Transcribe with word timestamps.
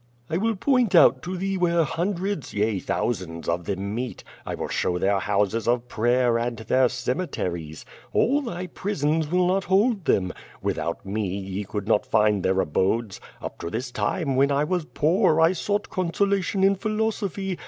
I 0.31 0.37
will 0.37 0.55
point 0.55 0.95
out 0.95 1.21
to 1.21 1.37
thee 1.37 1.59
where 1.59 1.83
hundreds, 1.83 2.55
yea, 2.55 2.79
thousands 2.79 3.47
of 3.47 3.65
them 3.65 3.93
meet. 3.93 4.23
I 4.47 4.55
will 4.55 4.67
show 4.67 4.97
their 4.97 5.19
houses 5.19 5.67
of 5.67 5.87
prayer, 5.87 6.39
and 6.39 6.57
their 6.57 6.89
cemeteries. 6.89 7.85
All 8.11 8.41
thy 8.41 8.65
prisons 8.65 9.27
Avill 9.27 9.45
not 9.45 9.65
hold 9.65 10.05
them. 10.05 10.33
Without 10.59 11.05
me 11.05 11.27
ye 11.37 11.63
could 11.65 11.87
not 11.87 12.07
find 12.07 12.41
their 12.41 12.59
abodes. 12.61 13.21
Up 13.43 13.59
to 13.59 13.69
this 13.69 13.91
time, 13.91 14.35
when 14.35 14.51
I 14.51 14.63
was 14.63 14.85
poor, 14.85 15.39
I 15.39 15.53
sought 15.53 15.91
consola 15.91 16.41
tion 16.41 16.63
in 16.63 16.73
philosophy. 16.77 17.59